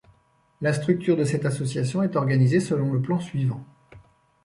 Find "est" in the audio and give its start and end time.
2.01-2.15